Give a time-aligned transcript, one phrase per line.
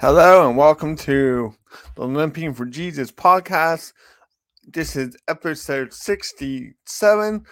[0.00, 1.52] Hello and welcome to
[1.94, 3.92] the Limping for Jesus podcast.
[4.66, 7.44] This is episode 67.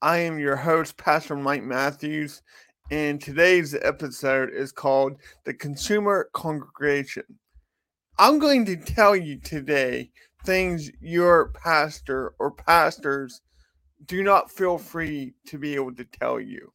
[0.00, 2.40] I am your host, Pastor Mike Matthews,
[2.90, 7.24] and today's episode is called The Consumer Congregation.
[8.18, 10.10] I'm going to tell you today
[10.46, 13.42] things your pastor or pastors
[14.06, 16.72] do not feel free to be able to tell you.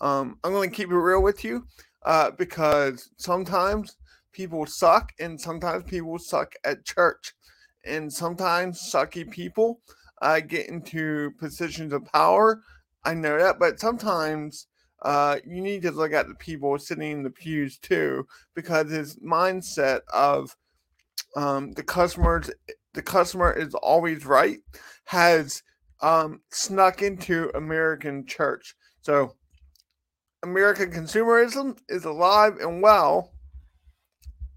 [0.00, 1.68] Um, I'm going to keep it real with you
[2.04, 3.96] uh, because sometimes
[4.36, 7.32] people suck, and sometimes people suck at church,
[7.86, 9.80] and sometimes sucky people
[10.20, 12.60] uh, get into positions of power.
[13.02, 14.66] I know that, but sometimes
[15.02, 19.16] uh, you need to look at the people sitting in the pews too, because his
[19.16, 20.54] mindset of
[21.34, 22.50] um, the customers,
[22.92, 24.58] the customer is always right,
[25.04, 25.62] has
[26.02, 28.74] um, snuck into American church.
[29.00, 29.34] So
[30.42, 33.32] American consumerism is alive and well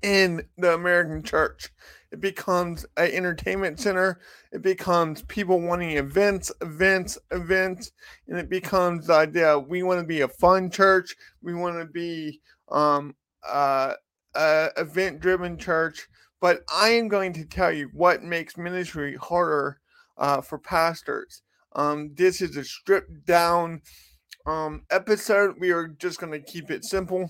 [0.02, 1.70] in the American church.
[2.12, 4.20] It becomes an entertainment center.
[4.52, 7.92] It becomes people wanting events, events, events,
[8.28, 11.16] and it becomes the idea we want to be a fun church.
[11.42, 13.16] We want to be um,
[13.48, 13.94] uh,
[14.34, 16.08] a event-driven church.
[16.42, 19.80] But I am going to tell you what makes ministry harder
[20.18, 21.44] uh, for pastors.
[21.76, 23.82] Um, this is a stripped down
[24.48, 25.56] um, episode.
[25.60, 27.30] We are just going to keep it simple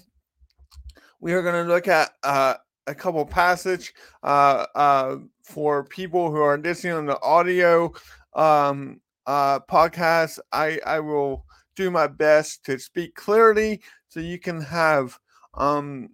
[1.19, 2.55] we are going to look at uh,
[2.89, 7.93] a couple passage uh, uh, for people who are listening on the audio
[8.33, 10.39] um, uh, podcast.
[10.51, 15.17] I, I will do my best to speak clearly so you can have
[15.53, 16.09] um,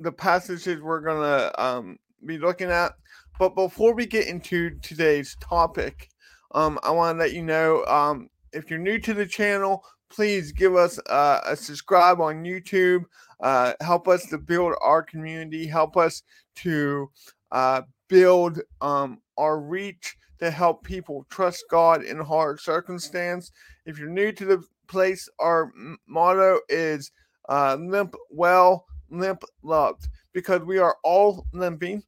[0.00, 2.92] the passages we're going to um, be looking at.
[3.38, 6.08] But before we get into today's topic,
[6.52, 10.52] um, I want to let you know um, if you're new to the channel, please
[10.52, 13.04] give us uh, a subscribe on YouTube.
[13.40, 15.66] Uh, help us to build our community.
[15.66, 16.22] Help us
[16.56, 17.10] to
[17.50, 23.52] uh, build um, our reach to help people trust God in hard circumstance.
[23.86, 25.72] If you're new to the place, our
[26.06, 27.10] motto is
[27.48, 32.02] uh, limp well, limp loved, because we are all limping,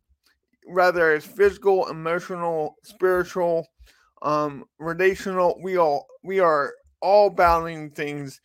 [0.67, 3.67] whether it's physical, emotional, spiritual,
[4.23, 5.59] um, relational.
[5.63, 8.41] We all we are all battling things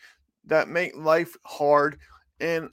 [0.46, 2.00] that make life hard.
[2.40, 2.70] And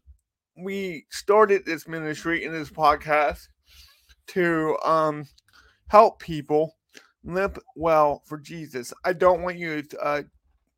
[0.57, 3.49] we started this ministry and this podcast
[4.29, 5.27] to um,
[5.89, 6.77] help people
[7.25, 8.93] limp well for Jesus.
[9.05, 10.23] I don't want you to uh,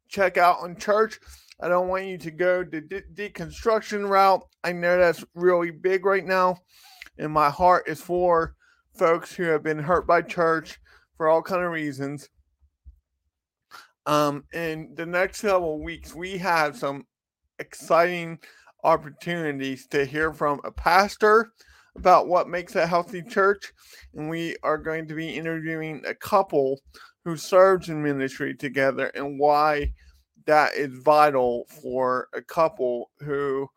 [0.09, 1.21] check out on church.
[1.61, 4.43] I don't want you to go the de- deconstruction route.
[4.65, 6.59] I know that's really big right now,
[7.19, 8.55] and my heart is for
[8.95, 10.79] folks who have been hurt by church
[11.17, 12.29] for all kind of reasons.
[14.09, 17.07] Um, in the next several weeks, we have some
[17.59, 18.39] exciting
[18.83, 21.53] opportunities to hear from a pastor
[21.95, 23.71] about what makes a healthy church,
[24.15, 26.81] and we are going to be interviewing a couple
[27.27, 29.93] who serves in ministry together and why
[30.47, 33.69] that is vital for a couple who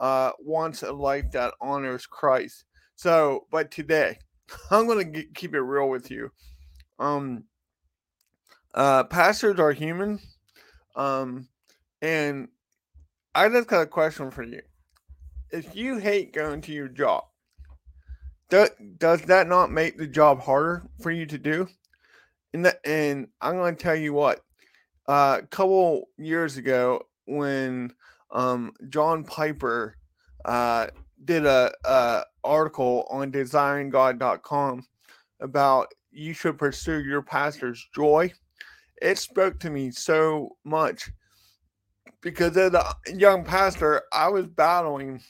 [0.00, 2.64] uh, wants a life that honors Christ.
[2.96, 4.18] So, but today,
[4.72, 6.32] I'm going to keep it real with you.
[6.98, 7.44] Um,
[8.74, 10.20] uh, pastors are human.
[10.96, 11.48] Um,
[12.02, 12.48] and
[13.34, 14.62] I just got a question for you.
[15.50, 17.24] If you hate going to your job,
[18.50, 21.68] does, that not make the job harder for you to do?
[22.52, 24.40] And, the, and I'm going to tell you what,
[25.06, 27.92] uh, a couple years ago, when
[28.30, 29.96] um, John Piper
[30.44, 30.88] uh,
[31.24, 34.86] did a, a article on desiringgod.com
[35.40, 38.32] about you should pursue your pastor's joy
[39.02, 41.10] it spoke to me so much
[42.20, 45.20] because as a young pastor, I was battling.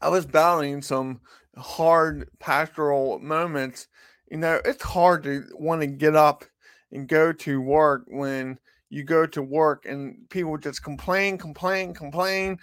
[0.00, 1.20] I was battling some
[1.56, 3.88] hard pastoral moments.
[4.30, 6.44] You know, it's hard to want to get up
[6.92, 8.58] and go to work when
[8.90, 12.58] you go to work and people just complain, complain, complain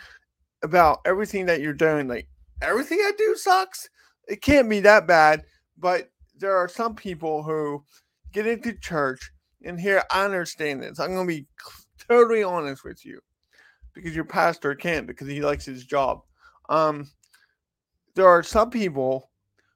[0.63, 2.07] about everything that you're doing.
[2.07, 2.27] Like,
[2.61, 3.89] everything I do sucks.
[4.27, 5.43] It can't be that bad.
[5.77, 7.83] But there are some people who
[8.33, 9.31] get into church,
[9.63, 10.99] and here I understand this.
[10.99, 11.47] I'm going to be
[12.09, 13.19] totally honest with you
[13.93, 16.21] because your pastor can't because he likes his job.
[16.69, 17.09] Um,
[18.15, 19.29] there are some people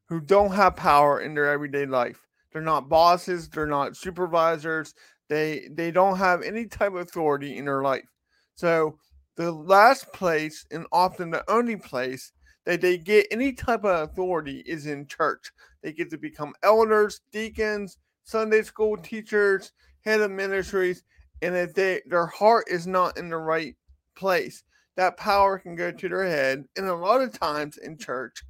[0.09, 2.25] who don't have power in their everyday life.
[2.51, 4.93] They're not bosses, they're not supervisors,
[5.29, 8.09] they they don't have any type of authority in their life.
[8.55, 8.97] So
[9.35, 12.31] the last place and often the only place
[12.65, 15.51] that they get any type of authority is in church.
[15.83, 17.97] They get to become elders, deacons,
[18.27, 19.71] Sunday school teachers,
[20.01, 21.03] head of ministries,
[21.41, 23.75] and if they their heart is not in the right
[24.15, 24.63] place,
[24.97, 26.65] that power can go to their head.
[26.75, 28.43] And a lot of times in church,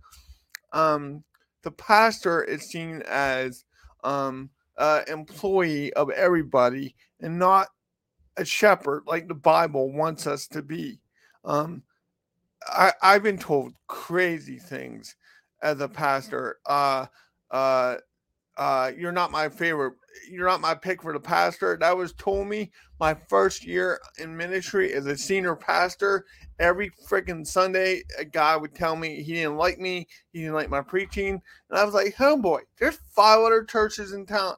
[0.73, 1.23] um,
[1.61, 3.65] the pastor is seen as
[4.03, 4.49] um,
[5.07, 7.67] employee of everybody and not
[8.37, 10.99] a shepherd like the Bible wants us to be.
[11.45, 11.83] Um,
[12.65, 15.15] I, I've been told crazy things
[15.61, 16.57] as a pastor.
[16.65, 17.05] Uh,
[17.51, 17.97] uh,
[18.57, 19.93] uh, you're not my favorite.
[20.29, 21.77] You're not my pick for the pastor.
[21.79, 26.25] That was told me my first year in ministry as a senior pastor.
[26.59, 30.07] Every freaking Sunday, a guy would tell me he didn't like me.
[30.33, 31.39] He didn't like my preaching.
[31.69, 34.55] And I was like, homeboy, there's five other churches in town.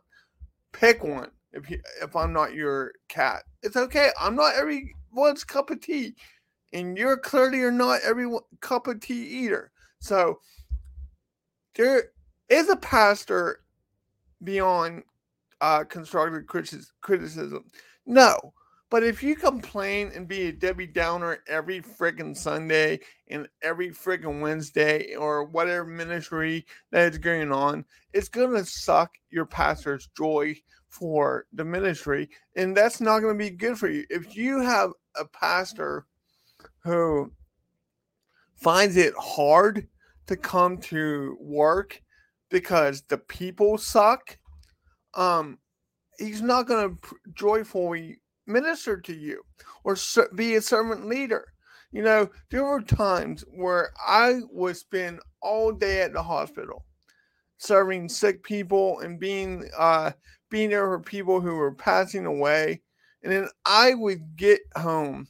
[0.72, 1.70] Pick one if
[2.02, 3.44] if I'm not your cat.
[3.64, 4.12] It's okay.
[4.20, 6.16] I'm not everyone's cup of tea.
[6.72, 8.32] And you're clearly are not every
[8.62, 9.72] cup of tea either.
[10.00, 10.40] So
[11.76, 12.12] there
[12.48, 13.62] is a pastor
[14.44, 15.04] beyond
[15.62, 17.66] uh, constructive criticism.
[18.06, 18.54] No.
[18.90, 24.42] But if you complain and be a Debbie Downer every freaking Sunday and every freaking
[24.42, 30.56] Wednesday or whatever ministry that is going on, it's going to suck your pastor's joy
[30.88, 32.30] for the ministry.
[32.56, 34.06] And that's not going to be good for you.
[34.10, 36.08] If you have a pastor
[36.84, 37.32] who
[38.56, 39.88] finds it hard
[40.26, 42.02] to come to work
[42.50, 44.38] because the people suck,
[45.14, 45.60] um,
[46.18, 49.42] he's not going to joyfully minister to you
[49.84, 49.96] or
[50.36, 51.54] be a servant leader.
[51.92, 56.86] You know, there were times where I would spend all day at the hospital
[57.58, 60.12] serving sick people and being uh,
[60.50, 62.82] being there for people who were passing away.
[63.24, 65.28] And then I would get home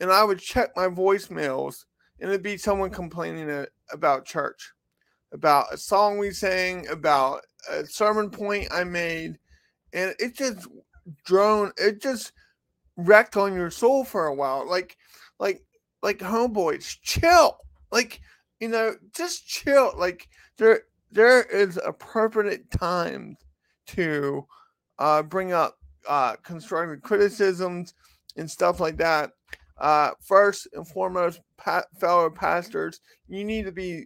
[0.00, 1.84] and I would check my voicemails
[2.18, 4.72] and it'd be someone complaining about church,
[5.32, 9.38] about a song we sang, about a sermon point I made.
[9.92, 10.66] And it just
[11.24, 12.32] drone, it just
[12.96, 14.68] wrecked on your soul for a while.
[14.68, 14.96] Like,
[15.38, 15.62] like,
[16.02, 17.58] like homeboys, chill.
[17.90, 18.20] Like,
[18.60, 19.92] you know, just chill.
[19.96, 23.36] Like there, there is appropriate times
[23.88, 24.46] to
[24.98, 25.78] uh, bring up
[26.08, 27.94] uh, constructive criticisms
[28.36, 29.32] and stuff like that.
[29.78, 34.04] Uh, first and foremost, pa- fellow pastors, you need to be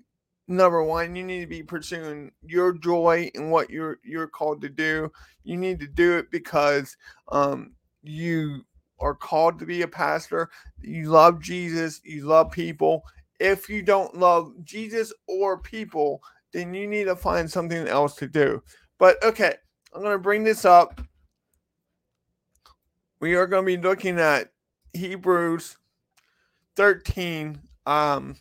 [0.49, 1.15] number one.
[1.15, 5.11] You need to be pursuing your joy and what you're you're called to do.
[5.43, 6.97] You need to do it because
[7.31, 8.65] um, you
[9.01, 10.51] are called to be a pastor.
[10.81, 12.01] You love Jesus.
[12.05, 13.05] You love people.
[13.41, 18.29] If you don't love Jesus or people, then you need to find something else to
[18.29, 18.63] do.
[18.99, 19.55] But okay,
[19.93, 21.01] I'm going to bring this up.
[23.21, 24.53] We are going to be looking at
[24.93, 25.77] Hebrews
[26.77, 28.37] 13, um,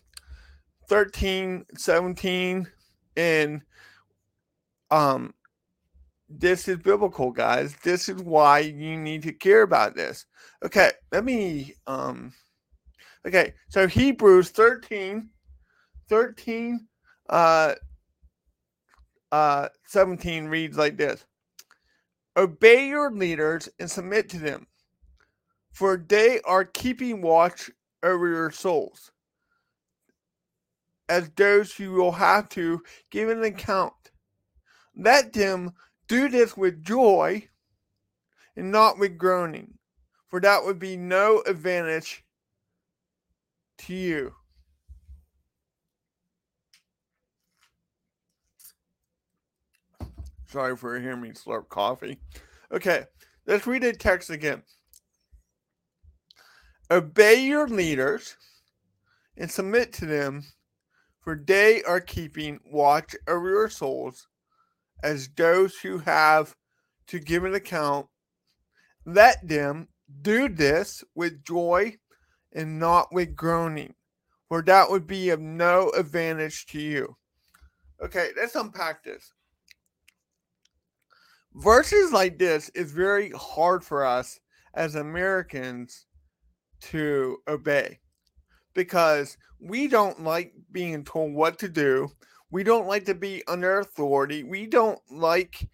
[0.94, 2.68] 13, 17,
[3.18, 3.64] and
[4.92, 5.34] um,
[6.30, 7.76] this is biblical, guys.
[7.84, 10.28] This is why you need to care about this.
[10.64, 12.32] Okay, let me, um,
[13.26, 15.30] okay, so Hebrews 13,
[16.10, 16.88] 13,
[17.28, 17.74] uh,
[19.32, 21.26] uh, 17 reads like this
[22.38, 24.68] Obey your leaders and submit to them,
[25.72, 27.72] for they are keeping watch
[28.04, 29.10] over your souls,
[31.10, 33.94] as those who will have to give an account.
[34.96, 35.74] Let them
[36.08, 37.48] do this with joy
[38.56, 39.78] and not with groaning,
[40.28, 42.24] for that would be no advantage
[43.80, 44.34] to you.
[50.48, 52.20] Sorry for hearing me slurp coffee.
[52.72, 53.06] Okay,
[53.48, 54.62] let's read the text again.
[56.92, 58.38] Obey your leaders
[59.36, 60.44] and submit to them,
[61.24, 64.28] for they are keeping watch over your souls
[65.04, 66.56] as those who have
[67.08, 68.08] to give an account.
[69.06, 69.88] Let them
[70.22, 71.98] do this with joy
[72.54, 73.96] and not with groaning,
[74.48, 77.16] for that would be of no advantage to you.
[78.02, 79.34] Okay, let's unpack this
[81.56, 84.40] verses like this is very hard for us
[84.74, 86.06] as Americans
[86.82, 88.00] to obey
[88.74, 92.10] because we don't like being told what to do.
[92.52, 94.44] We don't like to be under authority.
[94.44, 95.68] We don't like,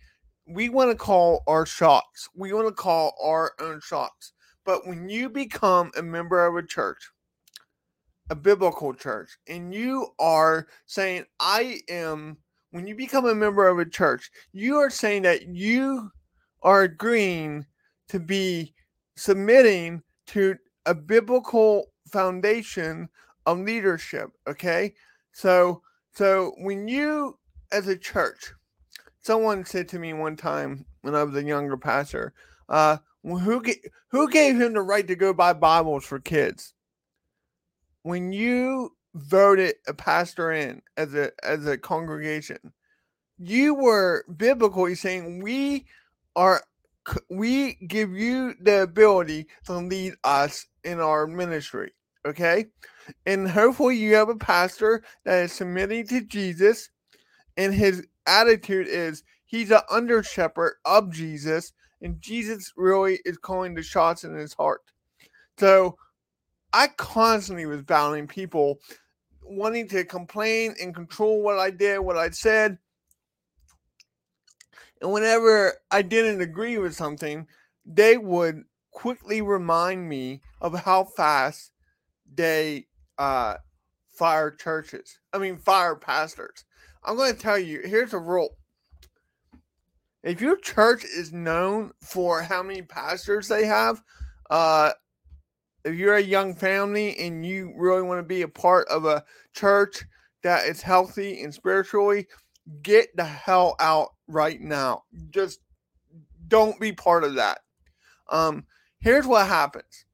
[0.48, 2.30] we want to call our shots.
[2.36, 4.34] We want to call our own shots.
[4.66, 7.10] But when you become a member of a church,
[8.30, 12.38] a biblical church, and you are saying, I am
[12.72, 16.12] when you become a member of a church, you are saying that you
[16.62, 17.66] are agreeing
[18.10, 18.74] to be
[19.16, 23.10] submitting to a biblical foundation
[23.46, 24.32] of leadership.
[24.48, 24.94] Okay.
[25.32, 25.82] So,
[26.14, 27.38] so when you,
[27.72, 28.54] as a church,
[29.22, 32.34] someone said to me one time when I was a younger pastor,
[32.68, 33.64] uh, who,
[34.10, 36.74] who gave him the right to go buy Bibles for kids?
[38.04, 42.58] when you voted a pastor in as a as a congregation,
[43.38, 45.86] you were biblically saying we
[46.36, 46.64] are
[47.30, 51.92] we give you the ability to lead us in our ministry.
[52.26, 52.66] Okay.
[53.26, 56.90] And hopefully you have a pastor that is submitting to Jesus
[57.58, 63.74] and his attitude is he's an under shepherd of Jesus and Jesus really is calling
[63.74, 64.82] the shots in his heart.
[65.58, 65.98] So
[66.72, 68.80] I constantly was battling people
[69.42, 72.78] wanting to complain and control what I did, what I said.
[75.02, 77.48] And whenever I didn't agree with something,
[77.86, 81.72] they would quickly remind me of how fast
[82.34, 83.56] they uh,
[84.12, 85.20] fire churches.
[85.34, 86.66] I mean, fire pastors.
[87.04, 88.58] I'm going to tell you here's a rule.
[90.24, 94.04] If your church is known for how many pastors they have,
[94.50, 94.92] uh,
[95.86, 99.24] if you're a young family and you really want to be a part of a
[99.54, 100.04] church
[100.44, 102.28] that is healthy and spiritually,
[102.82, 105.04] get the hell out right now.
[105.30, 105.62] Just
[106.50, 107.60] don't be part of that.
[108.30, 108.66] Um,
[109.00, 110.06] here's what happens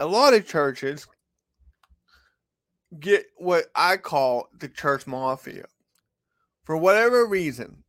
[0.00, 1.06] a lot of churches
[3.00, 5.66] get what I call the church mafia.
[6.64, 7.84] For whatever reason,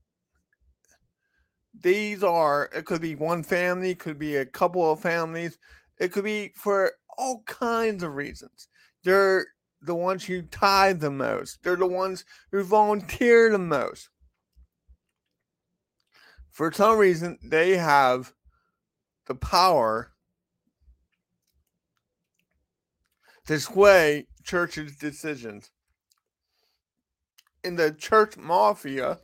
[1.80, 5.58] these are, it could be one family, could be a couple of families,
[6.00, 8.68] it could be for all kinds of reasons.
[9.04, 9.46] They're
[9.82, 14.10] the ones who tithe the most, they're the ones who volunteer the most.
[16.50, 18.34] For some reason, they have
[19.28, 20.12] the power
[23.48, 25.72] to sway church's decisions.
[27.64, 29.20] And the church mafia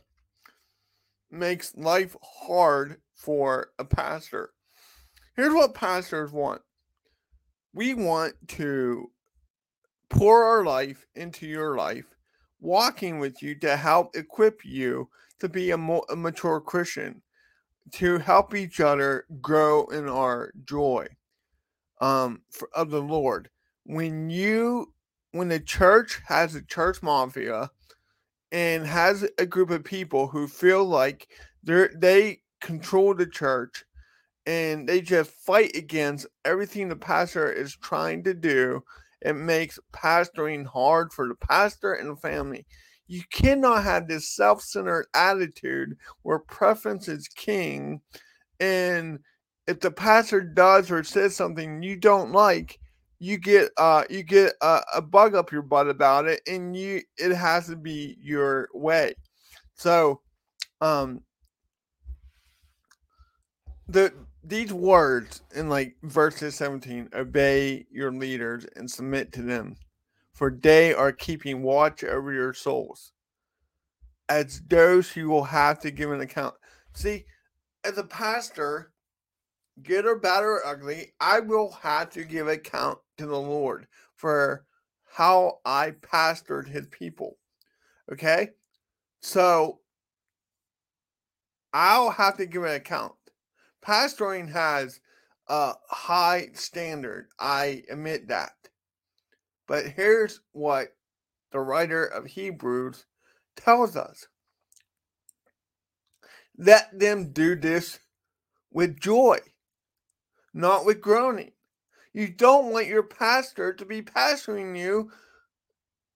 [1.30, 4.50] makes life hard for a pastor.
[5.36, 6.62] Here's what pastors want
[7.74, 9.10] we want to
[10.10, 12.16] pour our life into your life,
[12.60, 17.22] walking with you to help equip you to be a, mo- a mature Christian,
[17.92, 21.06] to help each other grow in our joy
[22.00, 23.48] um, for, of the Lord.
[23.84, 24.92] When you,
[25.32, 27.70] when the church has a church mafia
[28.52, 31.28] and has a group of people who feel like
[31.62, 33.84] they they control the church
[34.46, 38.82] and they just fight against everything the pastor is trying to do.
[39.20, 42.66] It makes pastoring hard for the pastor and the family.
[43.06, 48.00] You cannot have this self centered attitude where preference is king.
[48.58, 49.20] And
[49.66, 52.78] if the pastor does or says something you don't like,
[53.22, 57.00] you get uh you get a, a bug up your butt about it and you
[57.16, 59.14] it has to be your way.
[59.74, 60.20] So
[60.80, 61.20] um
[63.86, 64.12] the
[64.42, 69.76] these words in like verses 17 obey your leaders and submit to them
[70.32, 73.12] for they are keeping watch over your souls
[74.28, 76.54] as those who will have to give an account.
[76.94, 77.26] See
[77.84, 78.91] as a pastor
[79.82, 83.86] good or bad or ugly i will have to give account to the lord
[84.16, 84.66] for
[85.12, 87.38] how i pastored his people
[88.12, 88.50] okay
[89.20, 89.80] so
[91.72, 93.14] i'll have to give an account
[93.84, 95.00] pastoring has
[95.48, 97.28] a high standard.
[97.38, 98.52] I admit that.
[99.66, 100.88] But here's what
[101.52, 103.04] the writer of Hebrews
[103.56, 104.26] tells us
[106.58, 107.98] let them do this
[108.70, 109.38] with joy,
[110.54, 111.52] not with groaning.
[112.12, 115.10] You don't want your pastor to be pastoring you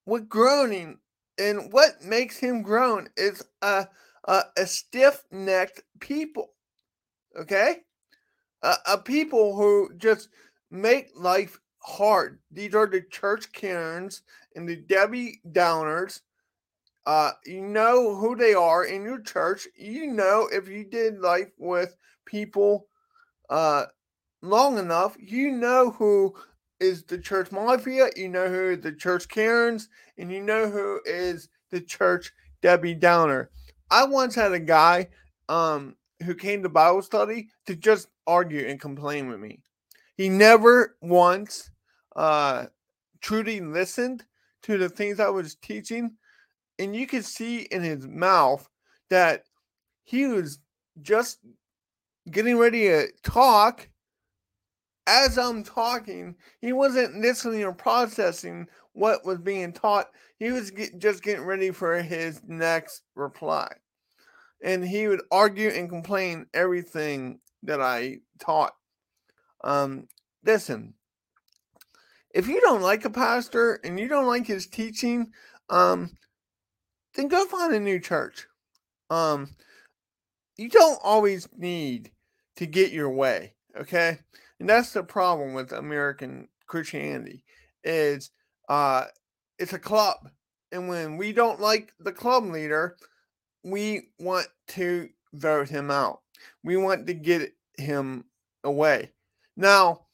[0.04, 0.98] with groaning.
[1.38, 3.88] And what makes him groan is a,
[4.24, 6.50] a, a stiff necked people
[7.38, 7.78] okay?
[8.62, 10.28] A, uh, people who just
[10.70, 12.40] make life hard.
[12.50, 14.22] These are the church Karens
[14.54, 16.20] and the Debbie Downers.
[17.04, 19.68] Uh, you know who they are in your church.
[19.76, 22.88] You know if you did life with people
[23.48, 23.86] uh,
[24.42, 26.34] long enough, you know who
[26.80, 29.88] is the church mafia, you know who the church Karens,
[30.18, 33.50] and you know who is the church Debbie Downer.
[33.90, 35.08] I once had a guy
[35.48, 39.60] um who came to Bible study to just argue and complain with me.
[40.16, 41.70] He never once
[42.14, 42.66] uh,
[43.20, 44.24] truly listened
[44.62, 46.12] to the things I was teaching.
[46.78, 48.68] And you could see in his mouth
[49.10, 49.44] that
[50.04, 50.58] he was
[51.02, 51.38] just
[52.30, 53.88] getting ready to talk.
[55.06, 60.06] As I'm talking, he wasn't listening or processing what was being taught.
[60.38, 63.68] He was get, just getting ready for his next reply
[64.62, 68.74] and he would argue and complain everything that I taught.
[69.64, 70.08] Um,
[70.44, 70.94] listen,
[72.34, 75.32] if you don't like a pastor and you don't like his teaching,
[75.70, 76.10] um,
[77.14, 78.46] then go find a new church.
[79.10, 79.54] Um,
[80.56, 82.10] you don't always need
[82.56, 84.18] to get your way, okay?
[84.60, 87.44] And that's the problem with American Christianity
[87.84, 88.30] is
[88.68, 89.04] uh
[89.58, 90.30] it's a club.
[90.72, 92.96] And when we don't like the club leader,
[93.62, 96.20] we want to vote him out.
[96.62, 98.24] We want to get him
[98.64, 99.12] away.
[99.56, 100.06] Now,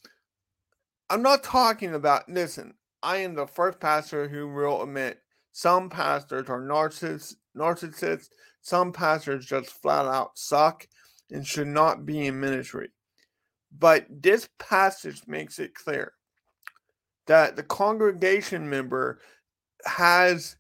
[1.11, 5.19] I'm not talking about, listen, I am the first pastor who will admit
[5.53, 8.29] some pastors are narcissists, narcissists,
[8.63, 10.87] some pastors just flat out suck
[11.31, 12.91] and should not be in ministry.
[13.79, 16.13] But this passage makes it clear
[17.27, 19.19] that the congregation member
[19.85, 20.57] has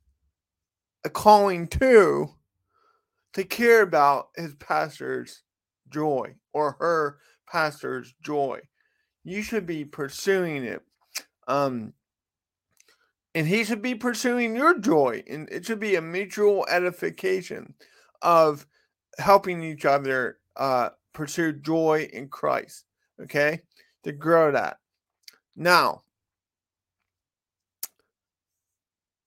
[1.04, 2.30] a calling too
[3.34, 5.42] to care about his pastor's
[5.88, 7.18] joy or her
[7.50, 8.60] pastor's joy.
[9.24, 10.82] You should be pursuing it.
[11.48, 11.92] Um,
[13.34, 15.22] and he should be pursuing your joy.
[15.28, 17.74] And it should be a mutual edification
[18.20, 18.66] of
[19.18, 22.84] helping each other uh, pursue joy in Christ.
[23.22, 23.60] Okay?
[24.04, 24.78] To grow that.
[25.54, 26.02] Now,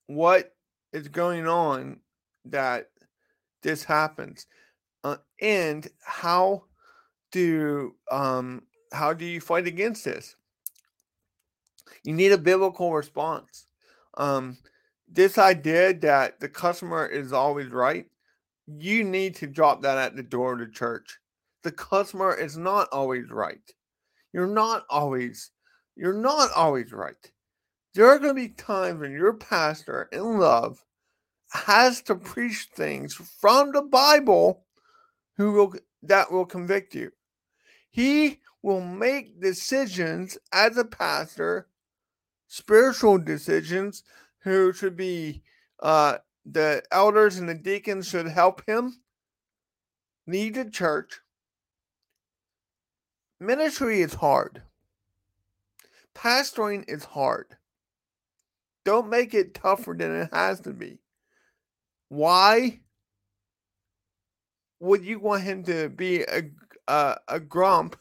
[0.06, 0.54] what
[0.92, 2.00] is going on
[2.44, 2.90] that
[3.62, 4.46] this happens
[5.04, 6.64] uh, and how
[7.32, 8.62] do um
[8.92, 10.36] how do you fight against this
[12.04, 13.66] you need a biblical response
[14.16, 14.56] um
[15.08, 18.06] this idea that the customer is always right
[18.66, 21.18] you need to drop that at the door of the church
[21.62, 23.72] the customer is not always right
[24.36, 25.50] you're not always
[25.96, 27.32] you're not always right
[27.96, 30.84] there are going to be times when your pastor in love
[31.50, 34.64] has to preach things from the Bible
[35.38, 37.10] who will that will convict you.
[37.90, 41.68] He will make decisions as a pastor,
[42.48, 44.02] spiritual decisions
[44.40, 45.42] who should be
[45.82, 49.00] uh, the elders and the deacons should help him
[50.26, 51.20] lead the church.
[53.38, 54.62] Ministry is hard.
[56.14, 57.56] Pastoring is hard.
[58.84, 60.98] Don't make it tougher than it has to be.
[62.08, 62.80] Why
[64.80, 66.50] would you want him to be a
[66.88, 67.96] a, a grump,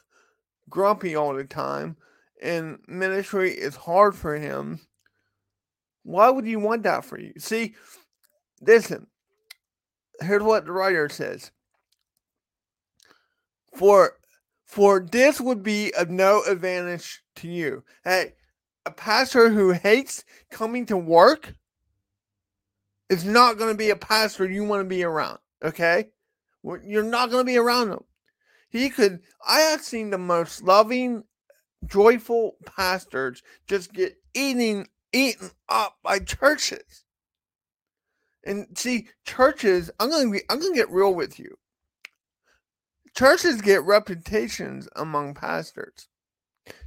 [0.70, 1.98] grumpy all the time,
[2.42, 4.80] and ministry is hard for him?
[6.04, 7.34] Why would you want that for you?
[7.40, 7.76] See,
[8.62, 9.08] listen.
[10.22, 11.52] Here's what the writer says.
[13.76, 14.14] For
[14.66, 17.84] for this would be of no advantage to you.
[18.04, 18.34] Hey,
[18.86, 21.56] a pastor who hates coming to work
[23.10, 25.40] is not going to be a pastor you want to be around.
[25.64, 26.10] Okay,
[26.84, 28.04] you're not going to be around him.
[28.70, 29.22] He could.
[29.48, 31.24] I have seen the most loving,
[31.86, 37.06] joyful pastors just get eating eaten up by churches.
[38.44, 39.90] And see, churches.
[40.00, 40.42] I'm gonna be.
[40.50, 41.58] I'm gonna get real with you.
[43.16, 46.10] Churches get reputations among pastors.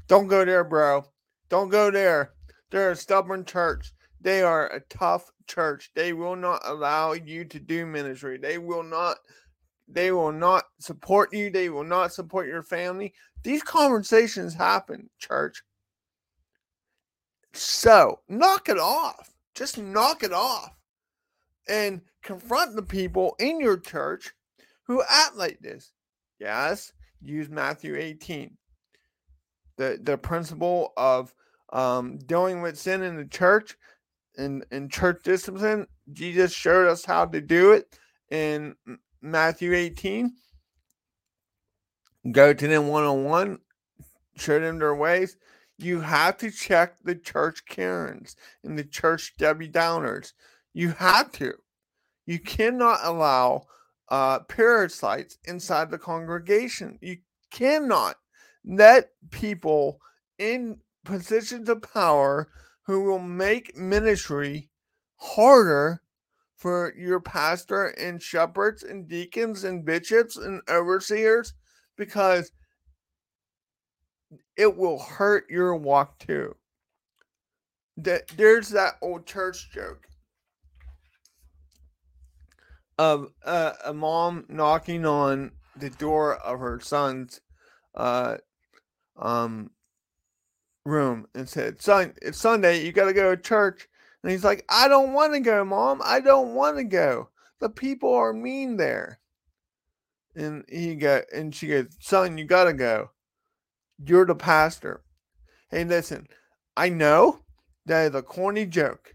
[0.08, 1.06] Don't go there, bro.
[1.48, 2.32] Don't go there.
[2.70, 3.92] They're a stubborn church.
[4.20, 5.90] They are a tough church.
[5.94, 8.36] They will not allow you to do ministry.
[8.36, 9.16] They will not
[9.90, 11.50] they will not support you.
[11.50, 13.14] They will not support your family.
[13.42, 15.62] These conversations happen, church.
[17.54, 19.30] So, knock it off.
[19.54, 20.76] Just knock it off.
[21.68, 24.34] And confront the people in your church
[24.82, 25.92] who act like this.
[26.38, 28.56] Yes, use Matthew 18.
[29.76, 31.34] The the principle of
[31.72, 33.76] um, dealing with sin in the church
[34.36, 35.86] and in church discipline.
[36.12, 37.98] Jesus showed us how to do it
[38.30, 38.74] in
[39.20, 40.32] Matthew 18.
[42.32, 43.58] Go to them one on one,
[44.36, 45.36] show them their ways.
[45.78, 50.32] You have to check the church Karens and the church Debbie Downers.
[50.74, 51.54] You have to.
[52.26, 53.66] You cannot allow
[54.10, 56.98] uh, parasites inside the congregation.
[57.00, 57.18] You
[57.50, 58.16] cannot
[58.64, 60.00] let people
[60.38, 62.48] in positions of power
[62.82, 64.70] who will make ministry
[65.16, 66.02] harder
[66.56, 71.54] for your pastor and shepherds and deacons and bishops and overseers
[71.96, 72.50] because
[74.56, 76.54] it will hurt your walk too.
[77.96, 80.07] There's that old church joke
[82.98, 87.40] of uh, a mom knocking on the door of her son's
[87.94, 88.38] uh,
[89.16, 89.70] um,
[90.84, 93.88] room and said, Son, it's Sunday, you got to go to church.
[94.22, 96.02] And he's like, I don't want to go, mom.
[96.04, 97.28] I don't want to go.
[97.60, 99.20] The people are mean there.
[100.34, 103.10] And he got, and she goes, Son, you got to go.
[104.04, 105.02] You're the pastor.
[105.70, 106.28] Hey, listen,
[106.76, 107.40] I know
[107.86, 109.14] that is a corny joke,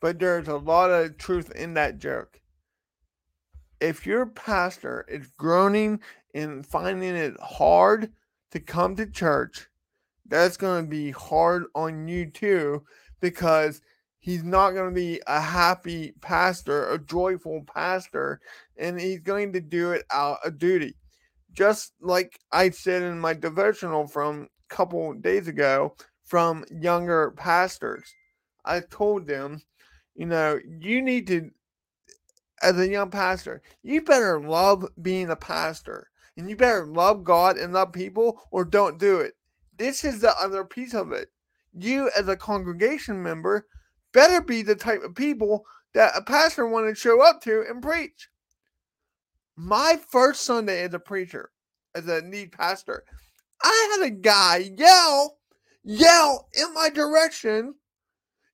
[0.00, 2.39] but there's a lot of truth in that joke.
[3.80, 6.00] If your pastor is groaning
[6.34, 8.12] and finding it hard
[8.52, 9.68] to come to church,
[10.26, 12.84] that's going to be hard on you too
[13.20, 13.80] because
[14.18, 18.40] he's not going to be a happy pastor, a joyful pastor,
[18.76, 20.94] and he's going to do it out of duty.
[21.52, 28.14] Just like I said in my devotional from a couple days ago from younger pastors,
[28.64, 29.62] I told them,
[30.14, 31.50] you know, you need to,
[32.62, 37.56] as a young pastor, you better love being a pastor and you better love God
[37.56, 39.34] and love people or don't do it.
[39.76, 41.30] This is the other piece of it.
[41.72, 43.66] You, as a congregation member,
[44.12, 47.82] better be the type of people that a pastor want to show up to and
[47.82, 48.28] preach.
[49.56, 51.50] My first Sunday as a preacher,
[51.94, 53.04] as a lead pastor,
[53.62, 55.38] I had a guy yell,
[55.82, 57.74] yell in my direction.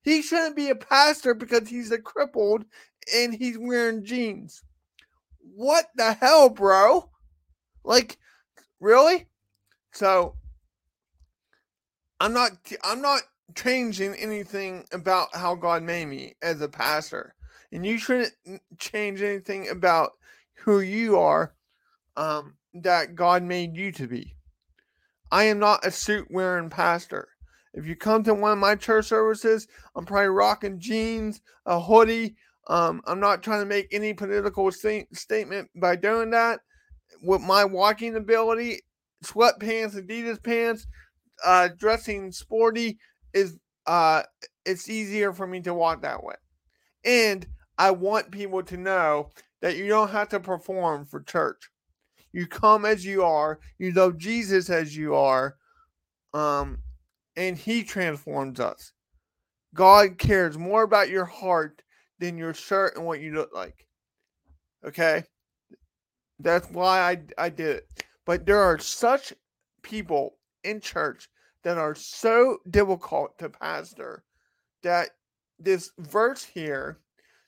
[0.03, 2.65] He shouldn't be a pastor because he's a crippled
[3.15, 4.63] and he's wearing jeans.
[5.55, 7.09] What the hell, bro?
[7.85, 8.19] Like,
[8.81, 9.27] really?
[9.93, 10.35] So
[12.21, 12.53] I'm not
[12.85, 13.23] I'm not
[13.55, 17.35] changing anything about how God made me as a pastor.
[17.73, 18.33] And you shouldn't
[18.79, 20.13] change anything about
[20.55, 21.55] who you are
[22.17, 24.37] um, that God made you to be.
[25.31, 27.29] I am not a suit wearing pastor.
[27.75, 32.37] If you come to one of my church services, I'm probably rocking jeans, a hoodie.
[32.69, 36.61] Um, I'm not trying to make any political st- statement by doing that.
[37.23, 38.81] With my walking ability,
[39.25, 40.87] sweatpants, Adidas pants,
[41.45, 42.99] uh, dressing sporty
[43.33, 44.23] is uh,
[44.65, 46.35] it's easier for me to walk that way.
[47.05, 47.47] And
[47.79, 49.31] I want people to know
[49.63, 51.71] that you don't have to perform for church.
[52.33, 53.61] You come as you are.
[53.79, 55.57] You love Jesus as you are.
[56.35, 56.79] Um,
[57.37, 58.93] and He transforms us.
[59.75, 61.83] God cares more about your heart
[62.19, 63.87] than your shirt and what you look like.
[64.85, 65.25] Okay?
[66.39, 68.05] That's why I, I did it.
[68.25, 69.33] But there are such
[69.83, 71.29] people in church
[71.63, 74.25] that are so difficult to pastor
[74.83, 75.11] that
[75.59, 77.01] this verse here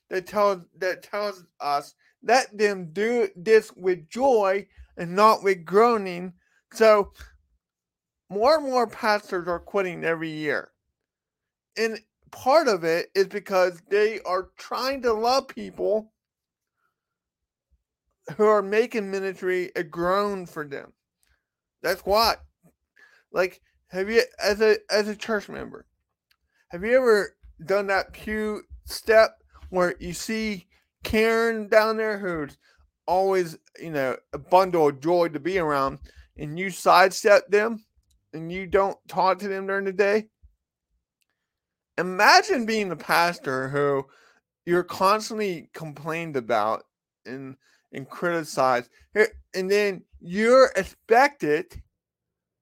[0.09, 6.33] that tells that tells us let them do this with joy and not with groaning.
[6.73, 7.13] So
[8.29, 10.71] more and more pastors are quitting every year.
[11.77, 11.99] And
[12.31, 16.11] part of it is because they are trying to love people
[18.37, 20.93] who are making ministry a groan for them.
[21.81, 22.41] That's what.
[23.31, 25.85] Like, have you as a as a church member,
[26.69, 29.37] have you ever done that pew step
[29.69, 30.67] where you see
[31.03, 32.57] Karen down there who's
[33.07, 35.99] always, you know, a bundle of joy to be around,
[36.37, 37.83] and you sidestep them
[38.33, 40.27] and you don't talk to them during the day?
[41.99, 44.05] Imagine being the pastor who
[44.65, 46.83] you're constantly complained about
[47.25, 47.57] and
[47.91, 48.89] and criticized,
[49.53, 51.81] and then you're expected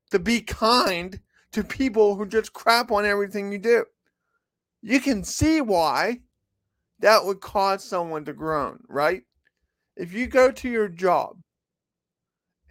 [0.09, 1.19] to be kind
[1.51, 3.85] to people who just crap on everything you do.
[4.81, 6.21] You can see why
[6.99, 9.21] that would cause someone to groan, right?
[9.95, 11.37] If you go to your job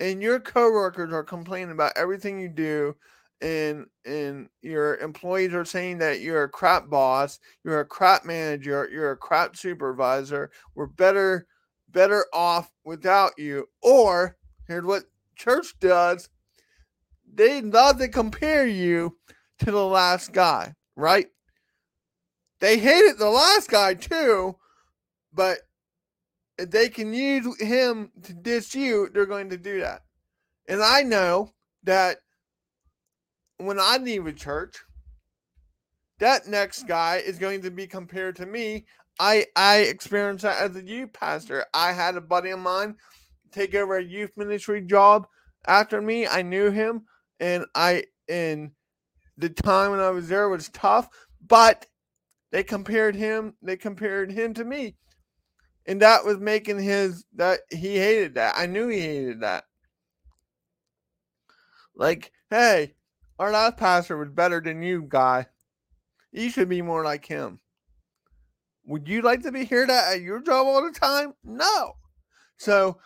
[0.00, 2.96] and your coworkers are complaining about everything you do
[3.40, 8.88] and and your employees are saying that you're a crap boss, you're a crap manager,
[8.90, 11.46] you're a crap supervisor, we're better
[11.88, 13.66] better off without you.
[13.82, 15.04] Or here's what
[15.36, 16.28] church does
[17.32, 19.18] they love to compare you
[19.58, 21.26] to the last guy, right?
[22.60, 24.56] They hated the last guy too,
[25.32, 25.58] but
[26.58, 30.02] if they can use him to diss you, they're going to do that.
[30.68, 31.52] And I know
[31.84, 32.18] that
[33.58, 34.76] when I leave a church,
[36.18, 38.86] that next guy is going to be compared to me.
[39.18, 41.66] I I experienced that as a youth pastor.
[41.72, 42.96] I had a buddy of mine
[43.52, 45.26] take over a youth ministry job
[45.66, 46.26] after me.
[46.26, 47.04] I knew him
[47.40, 48.72] and I and
[49.38, 51.08] the time when I was there was tough,
[51.46, 51.86] but
[52.50, 54.96] they compared him they compared him to me.
[55.86, 58.54] And that was making his that he hated that.
[58.56, 59.64] I knew he hated that.
[61.94, 62.94] Like, hey,
[63.38, 65.46] our last pastor was better than you, guy.
[66.32, 67.60] You should be more like him.
[68.86, 71.34] Would you like to be here at your job all the time?
[71.42, 71.94] No.
[72.56, 72.98] So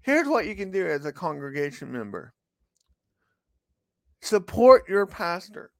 [0.00, 2.32] here's what you can do as a congregation member
[4.22, 5.70] Support your pastor.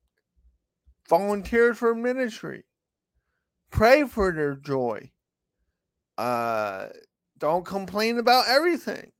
[1.09, 2.65] Volunteer for ministry.
[3.71, 5.11] Pray for their joy.
[6.19, 6.87] Uh,
[7.39, 9.11] don't complain about everything.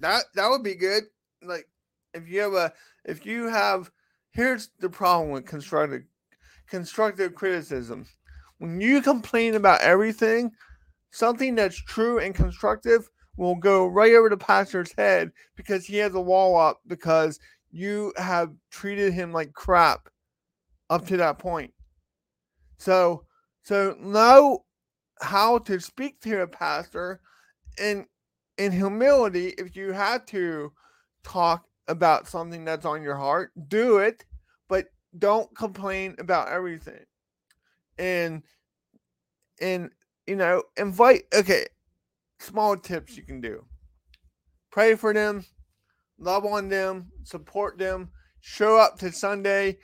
[0.00, 1.04] That that would be good.
[1.42, 1.66] Like
[2.14, 2.72] if you have a
[3.04, 3.90] if you have
[4.32, 6.02] here's the problem with constructive
[6.68, 8.06] constructive criticism.
[8.58, 10.52] When you complain about everything,
[11.10, 16.14] something that's true and constructive will go right over the pastor's head because he has
[16.14, 17.38] a wall up because
[17.70, 20.08] you have treated him like crap
[20.90, 21.72] up to that point.
[22.78, 23.24] So
[23.62, 24.64] so know
[25.20, 27.20] how to speak to a pastor
[27.78, 28.06] in
[28.58, 30.72] in humility if you have to
[31.24, 34.24] talk about something that's on your heart, do it,
[34.68, 34.86] but
[35.18, 37.04] don't complain about everything.
[37.98, 38.42] And
[39.60, 39.90] and
[40.26, 41.66] you know, invite okay,
[42.38, 43.64] small tips you can do.
[44.70, 45.44] Pray for them,
[46.18, 49.78] love on them, support them, show up to Sunday,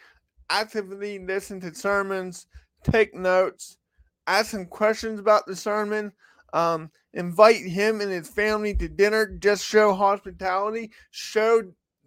[0.51, 2.47] actively listen to sermons,
[2.85, 3.77] take notes,
[4.27, 6.13] ask some questions about the sermon,
[6.53, 11.63] um, invite him and his family to dinner, just show hospitality, show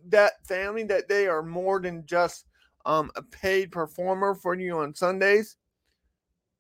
[0.10, 2.46] that family that they are more than just
[2.86, 5.58] um, a paid performer for you on Sundays.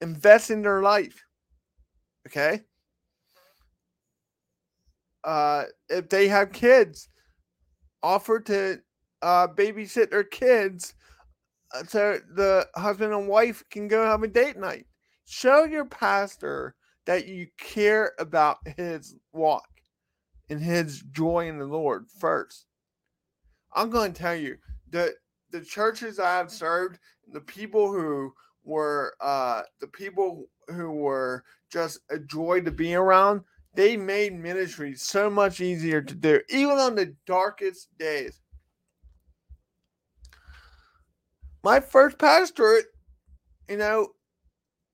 [0.02, 1.24] Invest in their life.
[2.28, 2.62] Okay.
[5.24, 7.10] Uh, if they have kids,
[8.02, 8.80] offer to
[9.22, 10.96] uh, babysit their kids
[11.74, 14.86] uh, so the husband and wife can go have a date night.
[15.26, 16.76] Show your pastor
[17.06, 19.68] that you care about his walk
[20.50, 22.66] and his joy in the Lord first.
[23.74, 24.58] I'm going to tell you
[24.92, 25.12] that
[25.52, 27.00] the churches I have served,
[27.32, 33.42] the people who were uh, the people who were just a joy to be around,
[33.74, 38.42] they made ministry so much easier to do, even on the darkest days.
[41.64, 42.88] My first pastorate,
[43.70, 44.10] you know,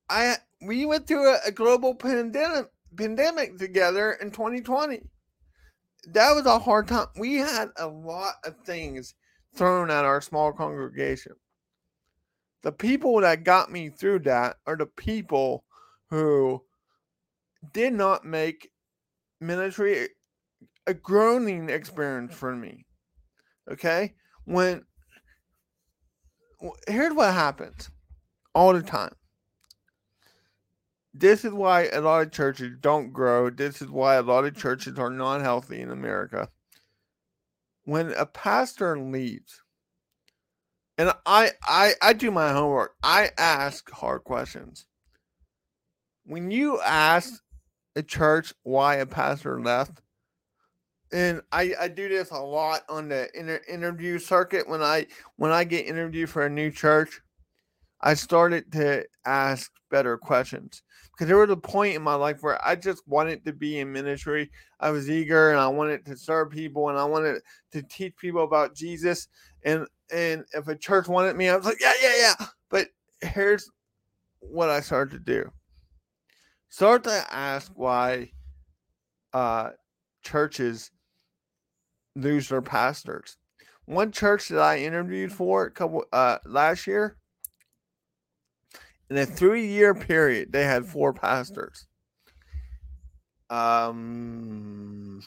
[0.09, 5.01] I we went through a, a global pandemic pandemic together in 2020.
[6.13, 7.07] That was a hard time.
[7.17, 9.13] We had a lot of things
[9.55, 11.33] thrown at our small congregation.
[12.63, 15.65] The people that got me through that are the people
[16.09, 16.63] who
[17.73, 18.71] did not make
[19.41, 20.07] ministry
[20.85, 22.85] a groaning experience for me.
[23.69, 24.15] Okay?
[24.45, 24.85] When
[26.87, 27.89] here's what happens
[28.55, 29.13] all the time.
[31.19, 33.49] This is why a lot of churches don't grow.
[33.49, 34.62] This is why a lot of mm-hmm.
[34.62, 36.49] churches are not healthy in America.
[37.86, 39.62] When a pastor leaves,
[40.97, 42.95] and I, I I do my homework.
[43.01, 44.86] I ask hard questions.
[46.25, 47.41] When you ask
[47.95, 50.01] a church why a pastor left,
[51.12, 55.51] and I, I do this a lot on the inter- interview circuit when I when
[55.51, 57.21] I get interviewed for a new church,
[58.01, 60.84] I started to ask better questions
[61.17, 63.91] because there was a point in my life where I just wanted to be in
[63.91, 64.51] ministry.
[64.80, 68.43] I was eager and I wanted to serve people and I wanted to teach people
[68.43, 69.27] about Jesus.
[69.63, 72.45] And and if a church wanted me, I was like, yeah, yeah, yeah.
[72.69, 72.89] But
[73.21, 73.67] here's
[74.41, 75.51] what I started to do.
[76.69, 78.32] Start to ask why
[79.34, 79.71] uh,
[80.21, 80.91] churches
[82.15, 83.38] lose their pastors.
[83.86, 87.17] One church that I interviewed for a couple uh, last year,
[89.09, 91.85] in a three year period, they had four pastors.
[93.49, 95.21] Um,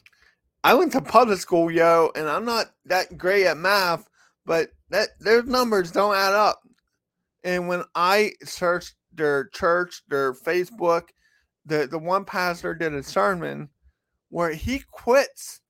[0.63, 4.07] I went to public school, yo, and I'm not that great at math,
[4.45, 6.61] but that their numbers don't add up.
[7.43, 11.09] And when I searched their church, their Facebook,
[11.65, 13.71] the the one pastor did a sermon
[14.29, 15.61] where he quits.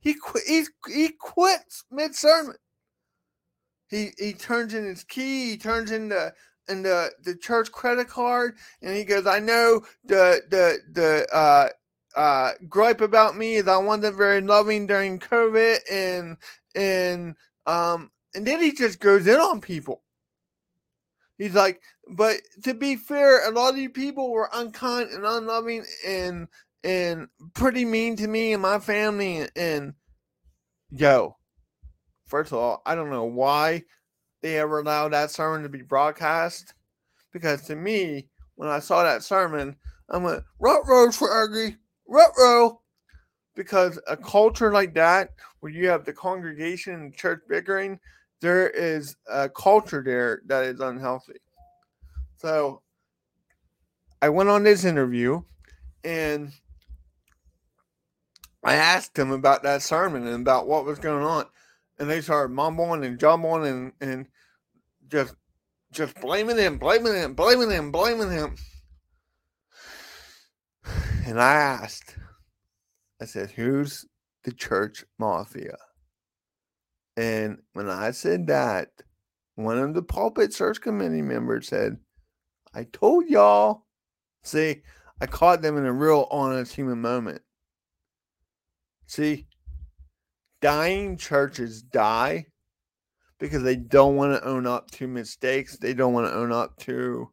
[0.00, 0.44] He quit.
[0.46, 2.56] He, he quits mid sermon.
[3.88, 5.50] He he turns in his key.
[5.50, 6.32] He turns in the
[6.68, 11.68] and the the church credit card, and he goes, "I know the the the uh,
[12.18, 16.36] uh, gripe about me is I wasn't very loving during COVID, and
[16.74, 17.34] and
[17.66, 20.02] um, and then he just goes in on people.
[21.38, 25.84] He's like, but to be fair, a lot of these people were unkind and unloving
[26.06, 26.48] and
[26.82, 29.38] and pretty mean to me and my family.
[29.38, 29.94] And, and
[30.90, 31.36] yo,
[32.26, 33.84] first of all, I don't know why
[34.42, 36.74] they ever allowed that sermon to be broadcast.
[37.32, 39.76] Because to me, when I saw that sermon,
[40.08, 42.80] I went, rut row, Fergie, rut row.
[43.54, 47.98] Because a culture like that, where you have the congregation and church bickering,
[48.40, 51.40] there is a culture there that is unhealthy.
[52.36, 52.82] So
[54.22, 55.42] I went on this interview
[56.04, 56.52] and
[58.64, 61.46] I asked him about that sermon and about what was going on
[61.98, 64.26] and they started mumbling and jumbling and, and
[65.08, 65.34] just
[65.90, 68.56] just blaming him, blaming him, blaming him, blaming him.
[71.26, 72.16] And I asked,
[73.20, 74.06] I said, who's
[74.44, 75.76] the church mafia?
[77.18, 78.88] And when I said that,
[79.56, 81.98] one of the pulpit search committee members said,
[82.72, 83.84] I told y'all.
[84.42, 84.82] See,
[85.20, 87.42] I caught them in a real honest human moment.
[89.06, 89.47] See,
[90.60, 92.46] dying churches die
[93.38, 96.76] because they don't want to own up to mistakes, they don't want to own up
[96.78, 97.30] to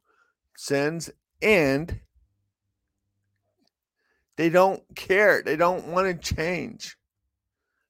[0.56, 1.10] sins,
[1.42, 2.02] and
[4.38, 5.42] they don't care.
[5.42, 6.98] They don't want to change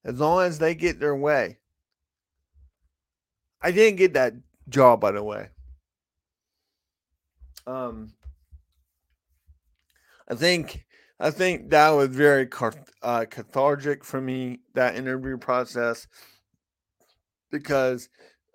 [0.03, 1.57] as long as they get their way.
[3.61, 4.33] I didn't get that
[4.69, 5.49] job, by the way.
[7.65, 8.13] Um,
[10.29, 10.84] I think
[11.19, 12.47] I think that was very
[13.01, 16.07] uh, cathartic for me that interview process
[17.51, 18.09] because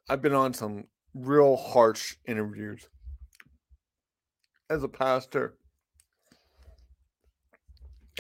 [0.09, 2.87] I've been on some real harsh interviews
[4.69, 5.55] as a pastor.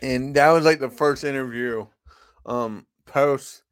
[0.03, 1.87] And that was like the first interview
[2.47, 3.63] um post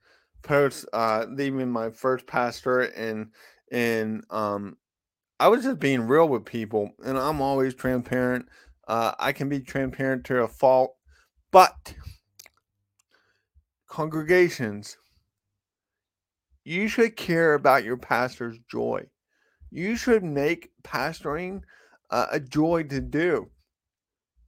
[0.43, 3.29] post uh leaving my first pastor and
[3.73, 4.77] and um
[5.41, 8.47] I was just being real with people and I'm always transparent.
[8.89, 10.97] Uh I can be transparent to a fault,
[11.53, 11.95] but
[13.87, 14.97] congregations
[16.69, 19.03] you should care about your pastor's joy.
[19.71, 21.63] You should make pastoring
[22.11, 23.49] uh, a joy to do.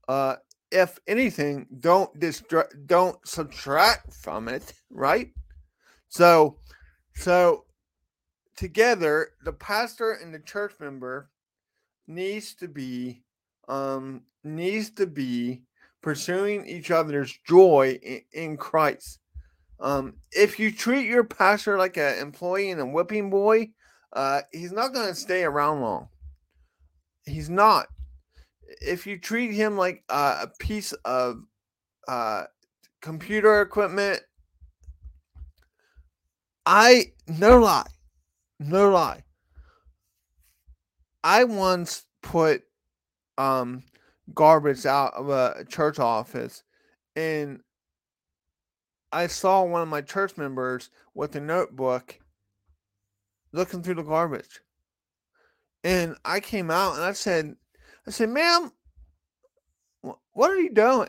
[0.06, 0.36] Uh,
[0.70, 5.30] if anything, don't distra- don't subtract from it, right?
[6.08, 6.58] So,
[7.14, 7.64] so
[8.54, 11.30] together, the pastor and the church member
[12.06, 13.22] needs to be
[13.70, 15.62] um needs to be
[16.02, 19.18] pursuing each other's joy in, in Christ.
[19.78, 23.70] Um, if you treat your pastor like an employee and a whipping boy,
[24.12, 26.08] uh, he's not going to stay around long.
[27.24, 27.86] He's not.
[28.80, 31.42] If you treat him like uh, a piece of
[32.08, 32.44] uh,
[33.00, 34.20] computer equipment,
[36.66, 37.88] I no lie,
[38.58, 39.24] no lie.
[41.22, 42.62] I once put
[43.40, 43.82] um,
[44.34, 46.62] garbage out of a church office,
[47.16, 47.60] and
[49.12, 52.18] I saw one of my church members with a notebook
[53.52, 54.60] looking through the garbage.
[55.82, 57.56] And I came out and I said,
[58.06, 58.70] I said, ma'am,
[60.02, 61.08] what are you doing?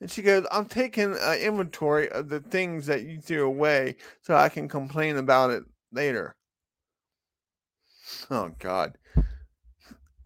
[0.00, 4.34] And she goes, I'm taking an inventory of the things that you threw away so
[4.34, 6.34] I can complain about it later.
[8.30, 8.98] Oh, God.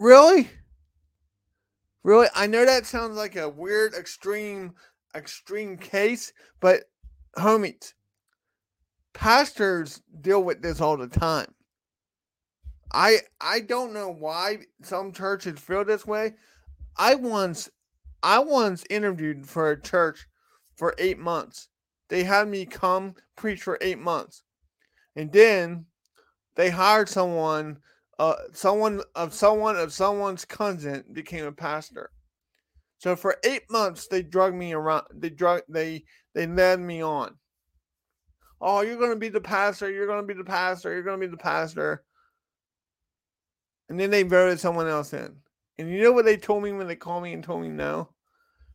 [0.01, 0.49] Really?
[2.05, 2.29] Really?
[2.35, 4.75] I know that sounds like a weird, extreme
[5.15, 6.85] extreme case, but
[7.37, 7.95] homies,
[9.15, 11.55] pastors deal with this all the time.
[12.93, 16.35] I I don't know why some churches feel this way.
[16.97, 17.69] I once
[18.23, 20.27] I once interviewed for a church
[20.77, 21.69] for 8 months.
[22.09, 24.43] They had me come preach for 8 months.
[25.15, 25.87] And then
[26.55, 27.79] they hired someone
[28.19, 32.11] uh someone of someone of someone's cousin became a pastor.
[32.99, 35.05] So for eight months, they drug me around.
[35.15, 36.05] They drug they
[36.35, 37.37] they led me on.
[38.61, 39.91] Oh, you're gonna be the pastor.
[39.91, 40.93] You're gonna be the pastor.
[40.93, 42.05] You're gonna be the pastor.
[43.89, 45.37] And then they voted someone else in.
[45.79, 48.11] And you know what they told me when they called me and told me no?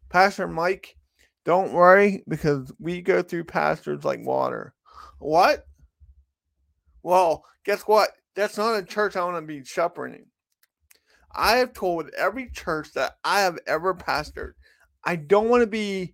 [0.09, 0.95] Pastor Mike,
[1.43, 4.73] don't worry because we go through pastors like water.
[5.19, 5.65] What?
[7.03, 8.11] Well, guess what?
[8.35, 10.25] That's not a church I want to be shepherding.
[11.35, 14.53] I have told every church that I have ever pastored,
[15.03, 16.13] I don't want to be,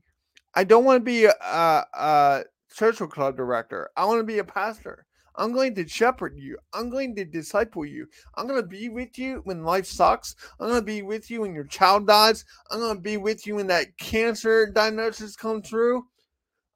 [0.55, 3.89] I don't want to be a, a, a social club director.
[3.95, 5.05] I want to be a pastor.
[5.35, 6.57] I'm going to shepherd you.
[6.73, 8.07] I'm going to disciple you.
[8.35, 10.35] I'm going to be with you when life sucks.
[10.59, 12.43] I'm going to be with you when your child dies.
[12.69, 16.05] I'm going to be with you when that cancer diagnosis comes through.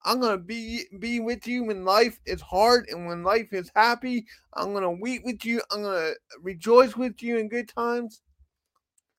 [0.05, 4.25] I'm to be be with you when life is hard and when life is happy.
[4.53, 5.61] I'm to weep with you.
[5.71, 8.21] I'm to rejoice with you in good times.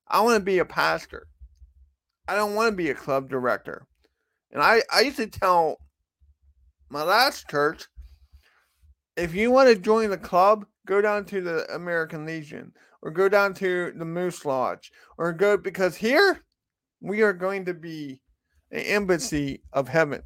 [0.09, 1.27] I want to be a pastor.
[2.29, 3.87] I don't want to be a club director.
[4.51, 5.79] And I, I used to tell
[6.91, 7.87] my last church
[9.17, 13.29] if you want to join the club, go down to the American Legion or go
[13.29, 16.45] down to the Moose Lodge or go because here
[17.01, 18.21] we are going to be
[18.71, 20.23] an embassy of heaven.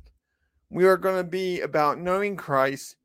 [0.71, 2.97] We are going to be about knowing Christ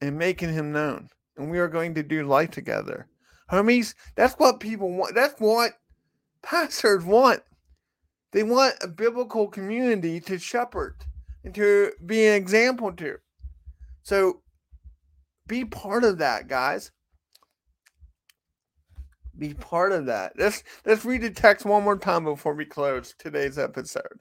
[0.00, 1.08] and making him known.
[1.36, 3.08] And we are going to do life together
[3.52, 3.94] homies.
[4.16, 5.14] That's what people want.
[5.14, 5.72] That's what
[6.42, 7.42] pastors want.
[8.32, 10.96] They want a biblical community to shepherd
[11.44, 13.18] and to be an example to.
[14.02, 14.40] So
[15.46, 16.90] be part of that, guys.
[19.38, 20.32] Be part of that.
[20.38, 24.18] Let's let's read the text one more time before we close today's episode.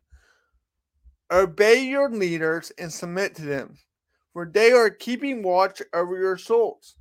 [1.32, 3.78] Obey your leaders and submit to them,
[4.34, 6.96] for they are keeping watch over your souls.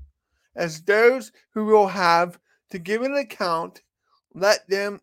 [0.54, 2.38] As those who will have
[2.70, 3.82] to give an account,
[4.34, 5.00] let them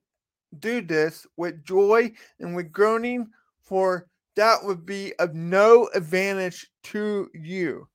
[0.60, 3.28] do this with joy and with groaning,
[3.62, 7.88] for that would be of no advantage to you.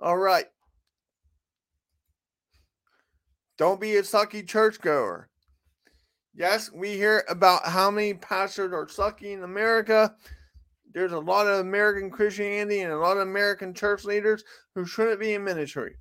[0.00, 0.46] All right.
[3.58, 5.28] Don't be a sucky churchgoer.
[6.34, 10.14] Yes, we hear about how many pastors are sucky in America.
[10.94, 15.20] There's a lot of American Christianity and a lot of American church leaders who shouldn't
[15.20, 15.96] be in ministry.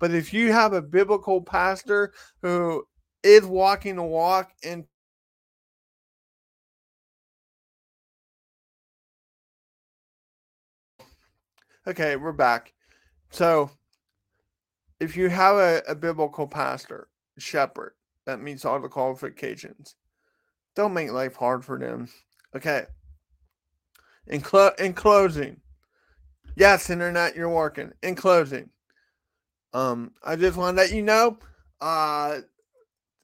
[0.00, 2.12] But if you have a biblical pastor
[2.42, 2.84] who
[3.22, 4.84] is walking the walk and
[11.88, 12.72] Okay, we're back.
[13.30, 13.70] So,
[14.98, 17.06] if you have a, a biblical pastor,
[17.38, 17.92] shepherd,
[18.24, 19.94] that meets all the qualifications,
[20.74, 22.08] don't make life hard for them.
[22.56, 22.86] Okay.
[24.28, 25.60] In, clo- in closing,
[26.56, 27.92] yes, internet, you're working.
[28.02, 28.70] In closing,
[29.72, 31.38] um, I just want to let you know,
[31.80, 32.38] uh,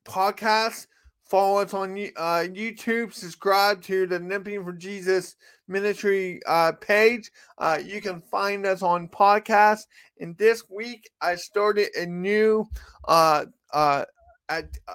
[0.04, 0.86] podcast
[1.32, 3.14] Follow us on uh, YouTube.
[3.14, 5.36] Subscribe to the Limping for Jesus
[5.66, 7.32] Ministry uh, page.
[7.56, 9.86] Uh, you can find us on podcast.
[10.20, 12.68] And this week, I started a new
[13.08, 14.04] uh, uh,
[14.50, 14.92] at, uh,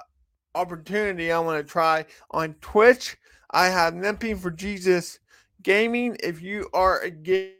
[0.54, 3.16] opportunity I want to try on Twitch.
[3.50, 5.18] I have Limping for Jesus
[5.62, 6.16] Gaming.
[6.22, 7.52] If you are a game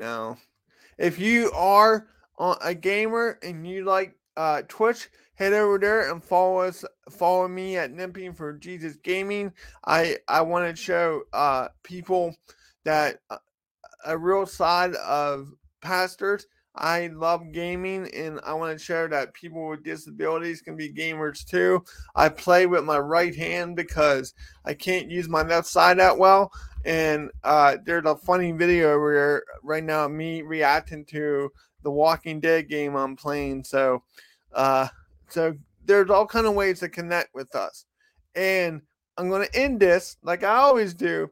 [0.00, 0.38] now,
[0.98, 2.06] if you are
[2.38, 6.84] a gamer and you like uh, Twitch, head over there and follow us.
[7.10, 9.52] Follow me at Limping for Jesus Gaming.
[9.84, 12.34] I I want to show uh, people
[12.84, 13.38] that uh,
[14.04, 16.46] a real side of pastors.
[16.76, 21.44] I love gaming and I want to share that people with disabilities can be gamers
[21.44, 21.84] too.
[22.16, 26.52] I play with my right hand because I can't use my left side that well.
[26.84, 31.50] And uh, there's a funny video where right now me reacting to
[31.82, 33.64] the Walking Dead game I'm playing.
[33.64, 34.02] So,
[34.52, 34.88] uh,
[35.28, 35.54] so
[35.84, 37.86] there's all kind of ways to connect with us.
[38.34, 38.82] And
[39.16, 41.30] I'm going to end this like I always do.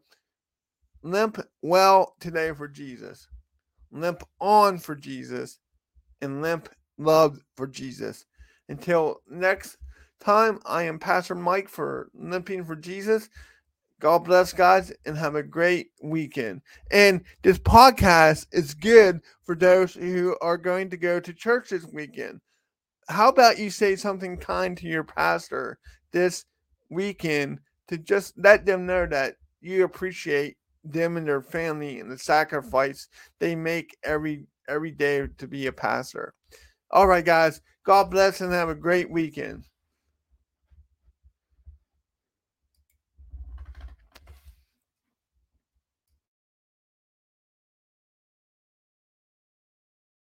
[1.02, 3.26] Limp well today for Jesus.
[3.92, 5.58] Limp on for Jesus.
[6.20, 6.68] And limp
[6.98, 8.26] love for Jesus.
[8.68, 9.76] Until next
[10.20, 13.28] time, I am Pastor Mike for Limping for Jesus.
[14.00, 16.62] God bless, guys, and have a great weekend.
[16.90, 21.86] And this podcast is good for those who are going to go to church this
[21.86, 22.40] weekend.
[23.08, 25.78] How about you say something kind to your pastor
[26.12, 26.46] this
[26.90, 32.18] weekend to just let them know that you appreciate them and their family and the
[32.18, 33.08] sacrifice
[33.38, 36.34] they make every every day to be a pastor.
[36.90, 37.60] All right, guys.
[37.84, 39.64] God bless and have a great weekend.